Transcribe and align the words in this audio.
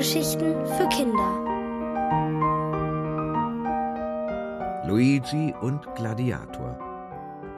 Hörgeschichten 0.00 0.54
für 0.64 0.88
Kinder. 0.88 1.30
Luigi 4.86 5.52
und 5.60 5.94
Gladiator 5.94 6.78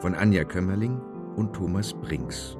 von 0.01 0.17
Anja 0.17 0.43
Kömmerling 0.43 1.01
und 1.37 1.53
Thomas 1.53 1.95
Brinks. 1.95 2.57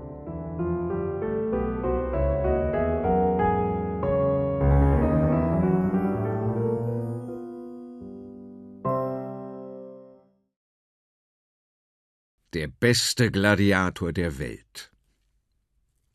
Der 12.55 12.69
beste 12.69 13.33
Gladiator 13.33 14.13
der 14.13 14.39
Welt. 14.39 14.93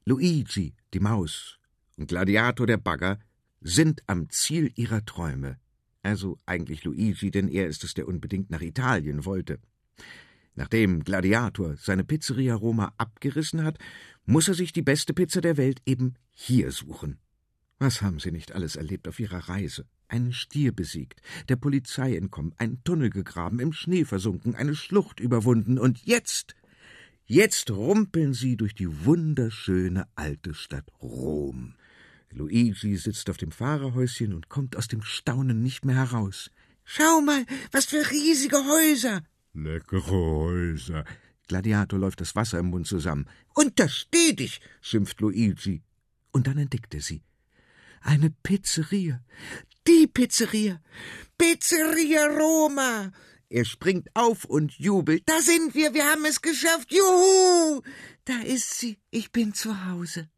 Luigi, 0.05 0.73
die 0.93 1.01
Maus, 1.01 1.59
und 1.97 2.07
Gladiator 2.07 2.65
der 2.65 2.77
Bagger 2.77 3.19
sind 3.61 4.03
am 4.07 4.29
Ziel 4.29 4.71
ihrer 4.75 5.05
Träume. 5.05 5.57
Also 6.03 6.39
eigentlich 6.45 6.83
Luigi, 6.83 7.31
denn 7.31 7.47
er 7.47 7.67
ist 7.67 7.83
es, 7.83 7.93
der 7.93 8.07
unbedingt 8.07 8.49
nach 8.49 8.61
Italien 8.61 9.25
wollte. 9.25 9.59
Nachdem 10.55 11.03
Gladiator 11.03 11.75
seine 11.77 12.03
Pizzeria 12.03 12.55
Roma 12.55 12.93
abgerissen 12.97 13.63
hat, 13.63 13.77
muss 14.25 14.47
er 14.47 14.55
sich 14.55 14.73
die 14.73 14.81
beste 14.81 15.13
Pizza 15.13 15.39
der 15.39 15.55
Welt 15.55 15.81
eben 15.85 16.15
hier 16.33 16.71
suchen. 16.71 17.19
Was 17.79 18.01
haben 18.01 18.19
Sie 18.19 18.31
nicht 18.31 18.53
alles 18.53 18.75
erlebt 18.75 19.07
auf 19.07 19.19
Ihrer 19.19 19.49
Reise? 19.49 19.85
Einen 20.07 20.33
Stier 20.33 20.71
besiegt, 20.71 21.21
der 21.47 21.57
Polizei 21.57 22.15
entkommen, 22.15 22.53
einen 22.57 22.83
Tunnel 22.83 23.11
gegraben, 23.11 23.59
im 23.59 23.71
Schnee 23.71 24.03
versunken, 24.03 24.55
eine 24.55 24.73
Schlucht 24.73 25.19
überwunden 25.19 25.77
und 25.77 25.99
jetzt, 26.05 26.55
jetzt 27.25 27.69
rumpeln 27.69 28.33
Sie 28.33 28.57
durch 28.57 28.73
die 28.73 29.05
wunderschöne 29.05 30.07
alte 30.15 30.55
Stadt 30.55 30.89
Rom. 31.01 31.75
Luigi 32.31 32.95
sitzt 32.97 33.29
auf 33.29 33.37
dem 33.37 33.51
Fahrerhäuschen 33.51 34.33
und 34.33 34.49
kommt 34.49 34.75
aus 34.75 34.87
dem 34.87 35.01
Staunen 35.01 35.61
nicht 35.61 35.85
mehr 35.85 35.95
heraus. 35.95 36.51
Schau 36.83 37.21
mal, 37.21 37.45
was 37.71 37.85
für 37.85 38.09
riesige 38.11 38.57
Häuser! 38.57 39.23
Leckere 39.53 40.07
Häuser. 40.07 41.03
Gladiator 41.47 41.99
läuft 41.99 42.21
das 42.21 42.35
Wasser 42.35 42.59
im 42.59 42.67
Mund 42.67 42.87
zusammen. 42.87 43.27
Untersteh 43.55 44.33
dich, 44.33 44.61
schimpft 44.81 45.19
Luigi. 45.21 45.81
Und 46.31 46.47
dann 46.47 46.57
entdeckt 46.57 46.93
er 46.93 47.01
sie. 47.01 47.23
Eine 48.01 48.29
Pizzeria. 48.29 49.23
Die 49.87 50.07
Pizzeria. 50.07 50.81
Pizzeria 51.37 52.27
Roma. 52.27 53.11
Er 53.49 53.65
springt 53.65 54.09
auf 54.13 54.45
und 54.45 54.73
jubelt. 54.73 55.23
Da 55.25 55.41
sind 55.41 55.73
wir, 55.73 55.93
wir 55.93 56.05
haben 56.05 56.25
es 56.25 56.41
geschafft. 56.41 56.91
Juhu! 56.91 57.81
Da 58.25 58.39
ist 58.41 58.77
sie. 58.79 58.99
Ich 59.09 59.31
bin 59.31 59.53
zu 59.53 59.85
Hause. 59.85 60.29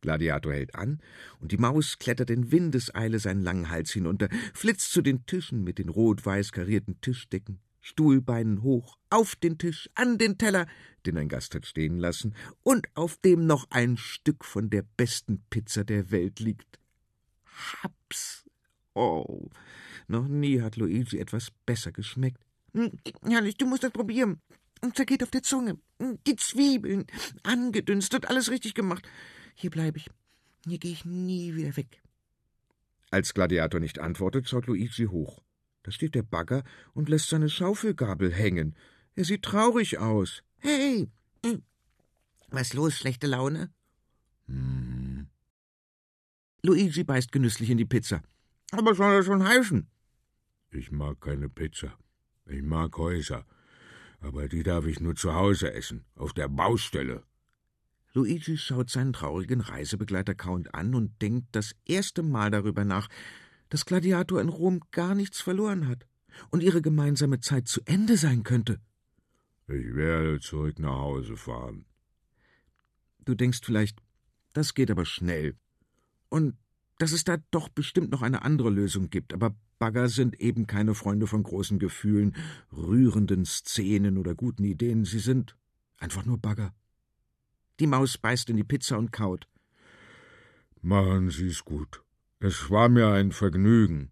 Gladiator 0.00 0.52
hält 0.52 0.74
an, 0.74 1.00
und 1.40 1.52
die 1.52 1.58
Maus 1.58 1.98
klettert 1.98 2.30
in 2.30 2.52
Windeseile 2.52 3.18
seinen 3.18 3.42
langen 3.42 3.70
Hals 3.70 3.90
hinunter, 3.90 4.28
flitzt 4.54 4.92
zu 4.92 5.02
den 5.02 5.26
Tischen 5.26 5.64
mit 5.64 5.78
den 5.78 5.88
rot-weiß 5.88 6.52
karierten 6.52 7.00
Tischdecken, 7.00 7.60
Stuhlbeinen 7.80 8.62
hoch, 8.62 8.98
auf 9.10 9.36
den 9.36 9.58
Tisch, 9.58 9.88
an 9.94 10.18
den 10.18 10.38
Teller, 10.38 10.66
den 11.06 11.16
ein 11.16 11.28
Gast 11.28 11.54
hat 11.54 11.66
stehen 11.66 11.98
lassen, 11.98 12.34
und 12.62 12.86
auf 12.94 13.16
dem 13.18 13.46
noch 13.46 13.66
ein 13.70 13.96
Stück 13.96 14.44
von 14.44 14.70
der 14.70 14.82
besten 14.96 15.42
Pizza 15.50 15.84
der 15.84 16.10
Welt 16.10 16.40
liegt. 16.40 16.78
Haps! 17.82 18.44
Oh, 18.94 19.48
noch 20.08 20.26
nie 20.26 20.60
hat 20.60 20.76
Luigi 20.76 21.18
etwas 21.18 21.50
besser 21.66 21.92
geschmeckt. 21.92 22.42
Hm, 22.74 22.98
herrlich, 23.22 23.56
du 23.56 23.66
musst 23.66 23.84
das 23.84 23.92
probieren. 23.92 24.40
Und 24.80 24.96
zergeht 24.96 25.22
auf 25.22 25.30
der 25.30 25.42
Zunge. 25.42 25.78
Hm, 26.00 26.18
die 26.26 26.36
Zwiebeln, 26.36 27.06
angedünstet, 27.42 28.26
alles 28.26 28.50
richtig 28.50 28.74
gemacht. 28.74 29.08
Hier 29.60 29.70
bleibe 29.70 29.98
ich. 29.98 30.08
Hier 30.66 30.78
gehe 30.78 30.92
ich 30.92 31.04
nie 31.04 31.56
wieder 31.56 31.76
weg. 31.76 32.00
Als 33.10 33.34
Gladiator 33.34 33.80
nicht 33.80 33.98
antwortet, 33.98 34.48
schaut 34.48 34.68
Luigi 34.68 35.06
hoch. 35.06 35.42
Da 35.82 35.90
steht 35.90 36.14
der 36.14 36.22
Bagger 36.22 36.62
und 36.94 37.08
lässt 37.08 37.28
seine 37.28 37.50
Schaufelgabel 37.50 38.32
hängen. 38.32 38.76
Er 39.16 39.24
sieht 39.24 39.42
traurig 39.42 39.98
aus. 39.98 40.44
Hey! 40.58 41.10
Hm. 41.44 41.64
Was 42.50 42.72
los, 42.72 42.94
schlechte 42.98 43.26
Laune? 43.26 43.72
Hm. 44.46 45.26
Luigi 46.62 47.02
beißt 47.02 47.32
genüsslich 47.32 47.70
in 47.70 47.78
die 47.78 47.84
Pizza. 47.84 48.22
Aber 48.70 48.94
soll 48.94 49.16
das 49.16 49.26
schon 49.26 49.42
heißen? 49.42 49.88
Ich 50.70 50.92
mag 50.92 51.20
keine 51.20 51.48
Pizza. 51.48 51.98
Ich 52.46 52.62
mag 52.62 52.96
Häuser. 52.96 53.44
Aber 54.20 54.48
die 54.48 54.62
darf 54.62 54.86
ich 54.86 55.00
nur 55.00 55.16
zu 55.16 55.34
Hause 55.34 55.72
essen, 55.72 56.04
auf 56.14 56.32
der 56.32 56.48
Baustelle. 56.48 57.24
Luigi 58.14 58.56
schaut 58.56 58.90
seinen 58.90 59.12
traurigen 59.12 59.60
Reisebegleiter 59.60 60.34
kauend 60.34 60.74
an 60.74 60.94
und 60.94 61.20
denkt 61.20 61.48
das 61.52 61.74
erste 61.84 62.22
Mal 62.22 62.50
darüber 62.50 62.84
nach, 62.84 63.08
dass 63.68 63.86
Gladiator 63.86 64.40
in 64.40 64.48
Rom 64.48 64.80
gar 64.90 65.14
nichts 65.14 65.40
verloren 65.40 65.88
hat 65.88 66.06
und 66.50 66.62
ihre 66.62 66.82
gemeinsame 66.82 67.40
Zeit 67.40 67.68
zu 67.68 67.80
Ende 67.84 68.16
sein 68.16 68.42
könnte. 68.42 68.80
Ich 69.66 69.94
werde 69.94 70.40
zurück 70.40 70.78
nach 70.78 70.96
Hause 70.98 71.36
fahren. 71.36 71.84
Du 73.24 73.34
denkst 73.34 73.60
vielleicht, 73.62 73.98
das 74.54 74.72
geht 74.72 74.90
aber 74.90 75.04
schnell. 75.04 75.56
Und 76.30 76.56
dass 76.98 77.12
es 77.12 77.24
da 77.24 77.36
doch 77.50 77.68
bestimmt 77.68 78.10
noch 78.10 78.22
eine 78.22 78.42
andere 78.42 78.70
Lösung 78.70 79.10
gibt, 79.10 79.34
aber 79.34 79.54
Bagger 79.78 80.08
sind 80.08 80.40
eben 80.40 80.66
keine 80.66 80.94
Freunde 80.94 81.26
von 81.26 81.42
großen 81.42 81.78
Gefühlen, 81.78 82.34
rührenden 82.72 83.44
Szenen 83.44 84.18
oder 84.18 84.34
guten 84.34 84.64
Ideen, 84.64 85.04
sie 85.04 85.20
sind 85.20 85.56
einfach 85.98 86.24
nur 86.24 86.38
Bagger. 86.38 86.74
Die 87.80 87.86
Maus 87.86 88.18
beißt 88.18 88.50
in 88.50 88.56
die 88.56 88.64
Pizza 88.64 88.98
und 88.98 89.12
kaut. 89.12 89.46
Machen 90.80 91.30
Sie's 91.30 91.64
gut. 91.64 92.02
Es 92.40 92.70
war 92.70 92.88
mir 92.88 93.08
ein 93.08 93.32
Vergnügen. 93.32 94.10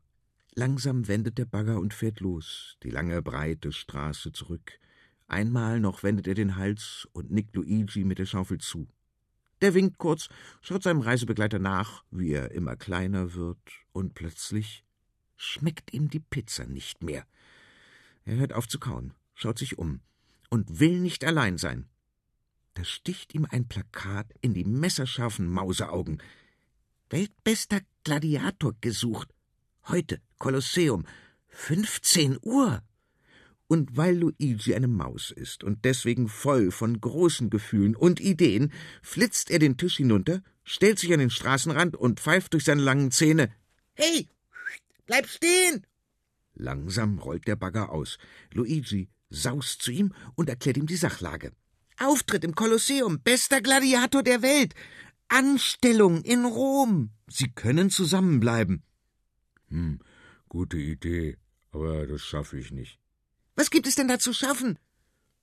Langsam 0.55 1.07
wendet 1.07 1.39
der 1.39 1.45
Bagger 1.45 1.79
und 1.79 1.93
fährt 1.93 2.21
los, 2.21 2.77
die 2.83 2.91
lange, 2.91 3.23
breite 3.23 3.73
Straße 3.73 4.33
zurück. 4.33 4.79
Einmal 5.29 5.81
noch 5.81 6.03
wendet 6.03 6.29
er 6.29 6.35
den 6.35 6.57
Hals 6.57 7.09
und 7.13 7.31
nickt 7.31 7.55
Luigi 7.57 8.05
mit 8.05 8.19
der 8.19 8.27
Schaufel 8.27 8.59
zu. 8.59 8.89
Der 9.61 9.75
winkt 9.75 9.99
kurz, 9.99 10.29
schaut 10.61 10.83
seinem 10.83 11.01
Reisebegleiter 11.01 11.59
nach, 11.59 12.05
wie 12.11 12.33
er 12.33 12.53
immer 12.53 12.77
kleiner 12.77 13.35
wird, 13.35 13.59
und 13.93 14.15
plötzlich 14.15 14.85
schmeckt 15.37 15.93
ihm 15.93 16.09
die 16.09 16.21
Pizza 16.21 16.67
nicht 16.67 17.03
mehr. 17.03 17.27
Er 18.25 18.37
hört 18.37 18.53
auf 18.53 18.69
zu 18.69 18.79
kauen, 18.79 19.15
schaut 19.35 19.59
sich 19.59 19.79
um 19.79 20.01
und 20.51 20.81
will 20.81 21.01
nicht 21.01 21.25
allein 21.25 21.59
sein. 21.59 21.87
Da 22.77 22.85
sticht 22.85 23.35
ihm 23.35 23.47
ein 23.49 23.67
Plakat 23.67 24.27
in 24.43 24.53
die 24.53 24.65
messerscharfen 24.65 25.49
Mauseaugen. 25.49 26.23
Weltbester 27.09 27.81
Gladiator 28.05 28.75
gesucht. 28.83 29.31
Heute 29.89 30.21
Kolosseum. 30.37 31.07
15 31.49 32.37
Uhr. 32.43 32.83
Und 33.67 33.97
weil 33.97 34.19
Luigi 34.19 34.75
eine 34.75 34.89
Maus 34.89 35.31
ist 35.31 35.65
und 35.65 35.87
deswegen 35.87 36.29
voll 36.29 36.71
von 36.71 37.01
großen 37.01 37.49
Gefühlen 37.49 37.97
und 37.97 38.21
Ideen, 38.21 38.71
flitzt 39.01 39.51
er 39.51 39.59
den 39.59 39.79
Tisch 39.79 39.97
hinunter, 39.97 40.43
stellt 40.63 40.99
sich 40.99 41.15
an 41.15 41.21
den 41.21 41.31
Straßenrand 41.31 41.97
und 41.97 42.21
pfeift 42.21 42.53
durch 42.53 42.65
seine 42.65 42.83
langen 42.83 43.11
Zähne. 43.11 43.51
Hey, 43.95 44.29
bleib 45.07 45.27
stehen! 45.27 45.87
Langsam 46.53 47.21
rollt 47.21 47.47
der 47.47 47.57
Bagger 47.57 47.91
aus. 47.91 48.19
Luigi 48.53 49.09
saust 49.31 49.81
zu 49.81 49.93
ihm 49.93 50.13
und 50.35 50.51
erklärt 50.51 50.77
ihm 50.77 50.87
die 50.87 50.97
Sachlage. 50.97 51.53
Auftritt 51.99 52.45
im 52.45 52.55
Kolosseum, 52.55 53.21
bester 53.21 53.61
Gladiator 53.61 54.23
der 54.23 54.43
Welt. 54.43 54.75
Anstellung 55.29 56.23
in 56.23 56.45
Rom. 56.45 57.11
Sie 57.29 57.51
können 57.51 57.91
zusammenbleiben. 57.91 58.83
Hm, 59.69 60.01
gute 60.49 60.79
Idee, 60.79 61.37
aber 61.73 62.07
das 62.07 62.23
schaffe 62.23 62.59
ich 62.59 62.71
nicht. 62.71 63.01
Was 63.57 63.71
gibt 63.71 63.87
es 63.87 63.97
denn 63.97 64.09
da 64.09 64.19
zu 64.19 64.33
schaffen? 64.33 64.79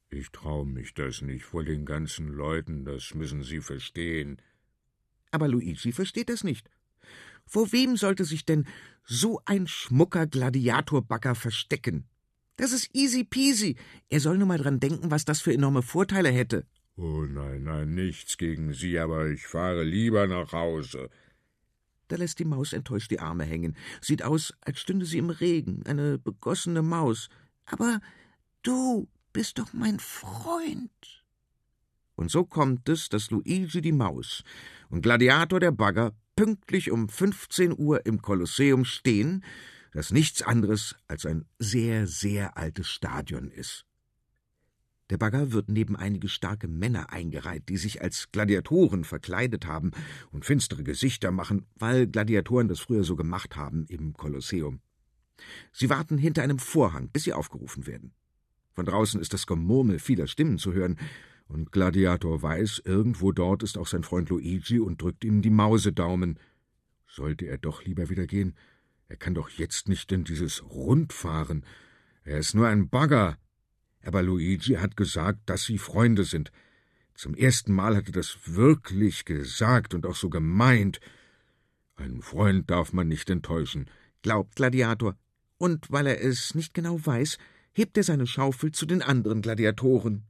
Ich 0.10 0.30
traue 0.30 0.66
mich 0.66 0.94
das 0.94 1.22
nicht 1.22 1.44
vor 1.44 1.64
den 1.64 1.86
ganzen 1.86 2.28
Leuten, 2.28 2.86
das 2.86 3.16
müssen 3.16 3.44
Sie 3.44 3.62
verstehen. 3.62 4.38
Aber 5.32 5.48
Luigi 5.48 5.92
versteht 5.92 6.30
das 6.30 6.44
nicht. 6.44 6.70
Vor 7.46 7.72
wem 7.72 7.98
sollte 7.98 8.24
sich 8.24 8.46
denn 8.46 8.68
so 9.04 9.42
ein 9.46 9.68
schmucker 9.68 10.28
Gladiatorbagger 10.28 11.36
verstecken? 11.36 12.08
Das 12.56 12.72
ist 12.72 12.90
easy 12.94 13.24
peasy. 13.24 13.76
Er 14.10 14.20
soll 14.20 14.38
nur 14.38 14.48
mal 14.48 14.58
dran 14.58 14.80
denken, 14.80 15.12
was 15.12 15.26
das 15.26 15.42
für 15.42 15.54
enorme 15.54 15.82
Vorteile 15.82 16.30
hätte. 16.30 16.66
Oh 16.96 17.24
nein, 17.24 17.64
nein, 17.64 17.96
nichts 17.96 18.38
gegen 18.38 18.74
Sie, 18.74 19.00
aber 19.00 19.28
ich 19.30 19.48
fahre 19.48 19.84
lieber 19.84 20.28
nach 20.28 20.52
Hause. 20.52 21.10
Da 22.08 22.18
lässt 22.18 22.38
die 22.38 22.46
Maus 22.46 22.74
enttäuscht 22.74 23.10
die 23.10 23.20
Arme 23.20 23.44
hängen. 23.44 23.76
Sieht 24.00 24.22
aus, 24.22 24.54
als 24.62 24.80
stünde 24.80 25.06
sie 25.06 25.18
im 25.18 25.32
Regen, 25.32 25.82
eine 25.88 26.20
begossene 26.20 26.84
Maus. 26.84 27.30
Aber 27.66 28.00
du 28.62 29.08
bist 29.32 29.58
doch 29.58 29.74
mein 29.74 30.00
Freund. 30.00 31.24
Und 32.16 32.30
so 32.30 32.44
kommt 32.46 32.88
es, 32.90 33.10
dass 33.10 33.32
Luigi 33.32 33.82
die 33.82 33.92
Maus 33.92 34.44
und 34.90 35.02
Gladiator 35.02 35.60
der 35.60 35.72
Bagger 35.72 36.14
pünktlich 36.36 36.92
um 36.92 37.10
15 37.10 37.74
Uhr 37.76 38.06
im 38.06 38.22
Kolosseum 38.22 38.86
stehen 38.86 39.44
das 39.94 40.12
nichts 40.12 40.42
anderes 40.42 40.96
als 41.08 41.26
ein 41.26 41.46
sehr, 41.60 42.08
sehr 42.08 42.58
altes 42.58 42.90
Stadion 42.90 43.50
ist. 43.50 43.86
Der 45.10 45.18
Bagger 45.18 45.52
wird 45.52 45.70
neben 45.70 45.96
einige 45.96 46.30
starke 46.30 46.68
Männer 46.68 47.12
eingereiht, 47.12 47.70
die 47.70 47.78
sich 47.78 48.02
als 48.02 48.32
Gladiatoren 48.32 49.04
verkleidet 49.04 49.68
haben 49.68 49.92
und 50.32 50.46
finstere 50.46 50.84
Gesichter 50.84 51.32
machen, 51.32 51.66
weil 51.76 52.08
Gladiatoren 52.08 52.68
das 52.68 52.80
früher 52.80 53.04
so 53.04 53.16
gemacht 53.16 53.56
haben 53.56 53.86
im 53.90 54.14
Kolosseum. 54.14 54.82
Sie 55.72 55.90
warten 55.90 56.18
hinter 56.18 56.42
einem 56.42 56.60
Vorhang, 56.60 57.10
bis 57.10 57.24
sie 57.24 57.34
aufgerufen 57.34 57.86
werden. 57.86 58.14
Von 58.72 58.86
draußen 58.86 59.22
ist 59.22 59.34
das 59.34 59.46
Gemurmel 59.46 60.00
vieler 60.00 60.28
Stimmen 60.28 60.58
zu 60.58 60.74
hören, 60.74 60.98
und 61.48 61.72
Gladiator 61.72 62.42
weiß, 62.42 62.82
irgendwo 62.86 63.32
dort 63.32 63.62
ist 63.62 63.78
auch 63.78 63.86
sein 63.86 64.04
Freund 64.04 64.30
Luigi 64.30 64.80
und 64.80 65.02
drückt 65.02 65.24
ihm 65.26 65.42
die 65.42 65.50
Mausedaumen. 65.50 66.40
Sollte 67.06 67.46
er 67.46 67.58
doch 67.58 67.84
lieber 67.84 68.10
wieder 68.10 68.26
gehen? 68.26 68.56
Er 69.08 69.18
kann 69.18 69.34
doch 69.34 69.50
jetzt 69.50 69.90
nicht 69.90 70.12
in 70.12 70.24
dieses 70.24 70.64
Rund 70.64 71.14
fahren. 71.14 71.66
Er 72.24 72.40
ist 72.40 72.56
nur 72.56 72.68
ein 72.68 72.90
Bagger. 72.90 73.38
Aber 74.04 74.22
Luigi 74.22 74.74
hat 74.76 74.98
gesagt, 74.98 75.42
dass 75.46 75.64
sie 75.64 75.78
Freunde 75.78 76.24
sind. 76.24 76.52
Zum 77.16 77.36
ersten 77.36 77.74
Mal 77.74 77.96
hat 77.96 78.08
er 78.08 78.14
das 78.14 78.38
wirklich 78.46 79.26
gesagt 79.26 79.94
und 79.94 80.06
auch 80.06 80.16
so 80.16 80.30
gemeint. 80.30 81.00
Einen 81.96 82.22
Freund 82.22 82.70
darf 82.70 82.92
man 82.92 83.08
nicht 83.08 83.30
enttäuschen, 83.30 83.90
glaubt 84.24 84.56
Gladiator. 84.56 85.16
Und 85.58 85.92
weil 85.92 86.08
er 86.08 86.22
es 86.22 86.56
nicht 86.56 86.74
genau 86.74 87.06
weiß, 87.06 87.38
hebt 87.72 87.98
er 87.98 88.04
seine 88.04 88.28
Schaufel 88.28 88.72
zu 88.72 88.86
den 88.86 89.02
anderen 89.02 89.42
Gladiatoren. 89.42 90.26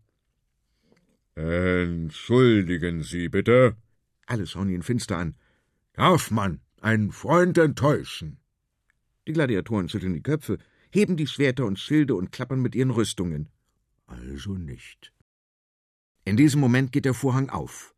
Entschuldigen 1.35 3.01
Sie 3.01 3.29
bitte. 3.29 3.75
Alle 4.25 4.45
schauen 4.45 4.69
ihn 4.69 4.83
finster 4.83 5.17
an. 5.17 5.35
Darf 5.93 6.31
man 6.31 6.61
einen 6.81 7.11
Freund 7.11 7.57
enttäuschen? 7.57 8.37
Die 9.27 9.33
Gladiatoren 9.33 9.89
schütteln 9.89 10.13
die 10.13 10.23
Köpfe, 10.23 10.57
heben 10.91 11.17
die 11.17 11.27
Schwerter 11.27 11.65
und 11.65 11.79
Schilde 11.79 12.15
und 12.15 12.31
klappern 12.31 12.61
mit 12.61 12.75
ihren 12.75 12.91
Rüstungen. 12.91 13.49
Also 14.05 14.53
nicht. 14.53 15.13
In 16.25 16.37
diesem 16.37 16.59
Moment 16.59 16.91
geht 16.91 17.05
der 17.05 17.13
Vorhang 17.13 17.49
auf, 17.49 17.95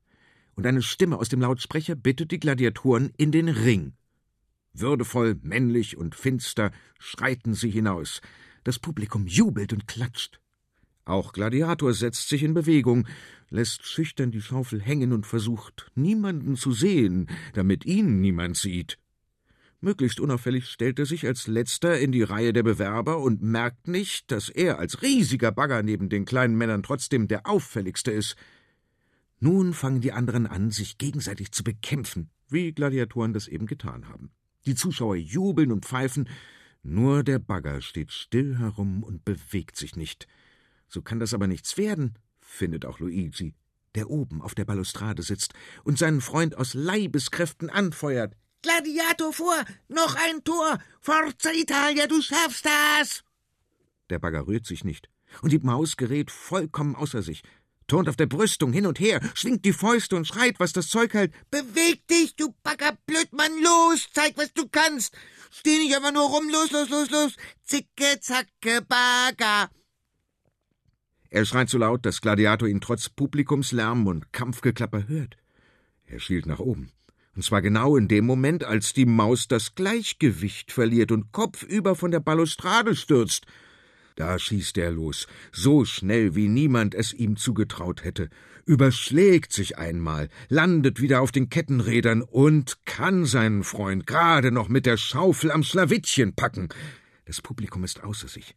und 0.56 0.66
eine 0.66 0.82
Stimme 0.82 1.18
aus 1.18 1.30
dem 1.30 1.42
Lautsprecher 1.42 1.96
bittet 1.96 2.32
die 2.32 2.40
Gladiatoren 2.40 3.12
in 3.18 3.32
den 3.32 3.50
Ring. 3.50 3.94
Würdevoll, 4.74 5.40
männlich 5.42 5.98
und 5.98 6.16
finster 6.16 6.72
schreiten 7.00 7.54
sie 7.54 7.70
hinaus. 7.70 8.22
Das 8.64 8.80
Publikum 8.80 9.28
jubelt 9.28 9.74
und 9.74 9.88
klatscht. 9.88 10.40
Auch 11.06 11.34
Gladiator 11.34 11.94
setzt 11.94 12.30
sich 12.30 12.42
in 12.44 12.54
Bewegung, 12.54 13.08
lässt 13.50 13.86
schüchtern 13.86 14.32
die 14.32 14.42
Schaufel 14.42 14.82
hängen 14.82 15.14
und 15.14 15.28
versucht, 15.28 15.92
niemanden 15.94 16.56
zu 16.56 16.72
sehen, 16.72 17.28
damit 17.54 17.86
ihn 17.86 18.22
niemand 18.22 18.58
sieht. 18.58 18.98
Möglichst 19.86 20.20
unauffällig 20.20 20.68
stellt 20.68 20.98
er 20.98 21.06
sich 21.06 21.28
als 21.28 21.46
letzter 21.46 22.00
in 22.00 22.12
die 22.12 22.24
Reihe 22.24 22.54
der 22.54 22.64
Bewerber 22.64 23.20
und 23.20 23.44
merkt 23.44 23.88
nicht, 23.88 24.32
dass 24.32 24.50
er 24.50 24.80
als 24.80 25.04
riesiger 25.04 25.52
Bagger 25.52 25.84
neben 25.84 26.10
den 26.10 26.26
kleinen 26.26 26.56
Männern 26.58 26.82
trotzdem 26.82 27.28
der 27.28 27.46
auffälligste 27.46 28.10
ist. 28.10 28.36
Nun 29.40 29.76
fangen 29.76 30.02
die 30.02 30.12
anderen 30.12 30.48
an, 30.48 30.72
sich 30.72 30.98
gegenseitig 30.98 31.52
zu 31.52 31.64
bekämpfen, 31.64 32.32
wie 32.50 32.74
Gladiatoren 32.74 33.32
das 33.32 33.48
eben 33.48 33.68
getan 33.68 34.10
haben. 34.10 34.32
Die 34.66 34.74
Zuschauer 34.74 35.18
jubeln 35.18 35.72
und 35.72 35.86
pfeifen, 35.86 36.30
nur 36.82 37.22
der 37.22 37.38
Bagger 37.38 37.80
steht 37.80 38.12
still 38.12 38.58
herum 38.58 39.04
und 39.04 39.24
bewegt 39.24 39.76
sich 39.76 39.96
nicht. 39.96 40.28
So 40.88 41.04
kann 41.04 41.20
das 41.20 41.36
aber 41.36 41.46
nichts 41.46 41.78
werden, 41.78 42.18
findet 42.42 42.88
auch 42.88 42.98
Luigi, 42.98 43.54
der 43.94 44.10
oben 44.10 44.42
auf 44.42 44.56
der 44.56 44.66
Balustrade 44.66 45.22
sitzt 45.22 45.54
und 45.84 46.00
seinen 46.00 46.22
Freund 46.22 46.58
aus 46.58 46.74
Leibeskräften 46.74 47.70
anfeuert. 47.70 48.36
Gladiator 48.66 49.32
vor! 49.32 49.64
Noch 49.88 50.16
ein 50.16 50.44
Tor! 50.44 50.80
Forza 51.00 51.52
Italia, 51.54 52.08
du 52.08 52.20
schaffst 52.20 52.66
das! 52.66 53.24
Der 54.10 54.18
Bagger 54.18 54.48
rührt 54.48 54.66
sich 54.66 54.84
nicht, 54.84 55.08
und 55.44 55.52
die 55.52 55.60
Maus 55.60 55.98
gerät 55.98 56.32
vollkommen 56.32 56.96
außer 56.96 57.22
sich, 57.22 57.44
turnt 57.86 58.10
auf 58.10 58.16
der 58.16 58.26
Brüstung 58.26 58.74
hin 58.74 58.88
und 58.88 59.00
her, 59.00 59.20
schwingt 59.36 59.66
die 59.66 59.74
Fäuste 59.74 60.16
und 60.16 60.26
schreit, 60.28 60.60
was 60.60 60.74
das 60.74 60.88
Zeug 60.88 61.14
hält. 61.14 61.32
Beweg 61.52 62.08
dich, 62.08 62.36
du 62.36 62.56
Baggerblödmann, 62.64 63.62
los! 63.62 64.08
Zeig, 64.12 64.36
was 64.36 64.52
du 64.54 64.68
kannst! 64.68 65.16
Steh 65.52 65.78
nicht 65.78 65.96
einfach 65.96 66.14
nur 66.14 66.28
rum, 66.28 66.50
los, 66.50 66.72
los, 66.72 66.90
los, 66.90 67.12
los! 67.12 67.36
Zicke, 67.64 68.20
zacke, 68.20 68.82
Bagger! 68.82 69.70
Er 71.30 71.46
schreit 71.46 71.70
so 71.70 71.78
laut, 71.78 72.04
dass 72.06 72.22
Gladiator 72.22 72.68
ihn 72.68 72.82
trotz 72.82 73.10
Publikumslärm 73.10 74.08
und 74.08 74.34
Kampfgeklapper 74.34 75.08
hört. 75.08 75.38
Er 76.06 76.20
schielt 76.20 76.48
nach 76.48 76.60
oben. 76.60 76.92
Und 77.36 77.44
zwar 77.44 77.62
genau 77.62 77.98
in 77.98 78.08
dem 78.08 78.26
Moment, 78.26 78.64
als 78.64 78.94
die 78.94 79.06
Maus 79.06 79.48
das 79.48 79.76
Gleichgewicht 79.76 80.72
verliert 80.72 81.12
und 81.12 81.32
kopfüber 81.34 81.96
von 81.96 82.12
der 82.12 82.22
Balustrade 82.22 82.96
stürzt. 82.96 83.46
Da 84.16 84.40
schießt 84.40 84.78
er 84.78 84.92
los, 84.92 85.28
so 85.52 85.84
schnell 85.84 86.36
wie 86.36 86.48
niemand 86.48 86.96
es 86.96 87.12
ihm 87.12 87.36
zugetraut 87.36 88.06
hätte, 88.06 88.30
überschlägt 88.66 89.52
sich 89.52 89.78
einmal, 89.78 90.30
landet 90.48 91.02
wieder 91.02 91.22
auf 91.22 91.34
den 91.34 91.50
Kettenrädern 91.50 92.22
und 92.22 92.86
kann 92.86 93.26
seinen 93.26 93.66
Freund 93.66 94.08
gerade 94.08 94.52
noch 94.52 94.70
mit 94.70 94.86
der 94.86 94.96
Schaufel 94.96 95.52
am 95.52 95.64
Schlawittchen 95.64 96.34
packen. 96.34 96.70
Das 97.26 97.42
Publikum 97.42 97.84
ist 97.84 98.04
außer 98.04 98.30
sich. 98.30 98.56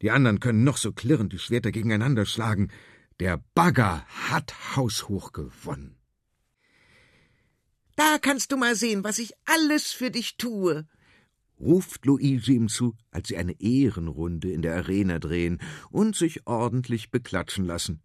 Die 0.00 0.12
anderen 0.12 0.38
können 0.38 0.62
noch 0.62 0.76
so 0.76 0.92
klirrend 0.92 1.32
die 1.32 1.38
Schwerter 1.38 1.72
gegeneinander 1.72 2.24
schlagen. 2.24 2.70
Der 3.18 3.42
Bagger 3.54 4.06
hat 4.30 4.76
haushoch 4.76 5.32
gewonnen. 5.32 5.96
Da 7.96 8.18
kannst 8.18 8.52
du 8.52 8.56
mal 8.56 8.74
sehen, 8.74 9.04
was 9.04 9.18
ich 9.18 9.32
alles 9.44 9.92
für 9.92 10.10
dich 10.10 10.36
tue, 10.36 10.86
ruft 11.62 12.04
Luigi 12.06 12.54
ihm 12.54 12.68
zu, 12.68 12.96
als 13.10 13.28
sie 13.28 13.36
eine 13.36 13.58
Ehrenrunde 13.60 14.50
in 14.50 14.62
der 14.62 14.76
Arena 14.76 15.18
drehen 15.18 15.60
und 15.90 16.16
sich 16.16 16.46
ordentlich 16.46 17.10
beklatschen 17.10 17.64
lassen. 17.64 18.02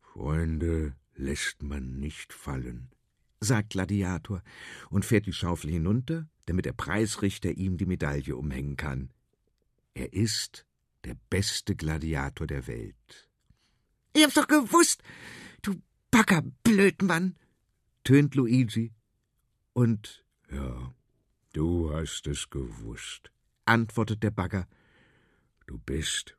Freunde 0.00 0.94
lässt 1.14 1.62
man 1.62 1.98
nicht 1.98 2.32
fallen, 2.32 2.90
sagt 3.40 3.70
Gladiator 3.70 4.42
und 4.88 5.04
fährt 5.04 5.26
die 5.26 5.32
Schaufel 5.32 5.70
hinunter, 5.70 6.28
damit 6.46 6.64
der 6.64 6.72
Preisrichter 6.72 7.50
ihm 7.50 7.76
die 7.76 7.86
Medaille 7.86 8.36
umhängen 8.36 8.76
kann. 8.76 9.10
Er 9.94 10.12
ist 10.12 10.66
der 11.04 11.16
beste 11.28 11.74
Gladiator 11.74 12.46
der 12.46 12.66
Welt. 12.66 13.28
Ich 14.12 14.22
hab's 14.22 14.34
doch 14.34 14.48
gewusst, 14.48 15.02
du 15.62 15.80
Baggerblödmann, 16.10 17.36
tönt 18.04 18.34
Luigi. 18.34 18.92
Und 19.72 20.24
ja, 20.50 20.92
Du 21.52 21.92
hast 21.92 22.28
es 22.28 22.48
gewusst, 22.48 23.32
antwortet 23.64 24.22
der 24.22 24.30
Bagger. 24.30 24.68
Du 25.66 25.78
bist 25.78 26.36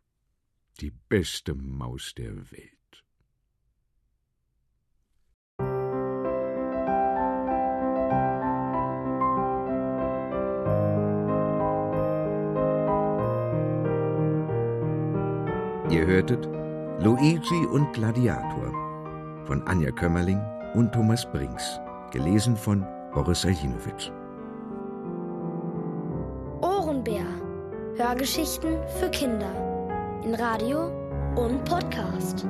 die 0.80 0.92
beste 0.92 1.54
Maus 1.54 2.14
der 2.16 2.34
Welt. 2.52 3.04
Ihr 15.90 16.06
hörtet 16.06 16.46
Luigi 17.04 17.66
und 17.66 17.92
Gladiator 17.92 18.72
von 19.46 19.62
Anja 19.68 19.92
Kömmerling 19.92 20.40
und 20.74 20.92
Thomas 20.92 21.26
Brinks, 21.26 21.80
gelesen 22.12 22.56
von 22.56 22.86
Boris 23.14 23.46
Aljinowitsch. 23.46 24.12
Hörgeschichten 28.02 28.78
für 29.00 29.10
Kinder 29.10 29.52
in 30.24 30.34
Radio 30.36 30.88
und 31.36 31.64
Podcast. 31.66 32.46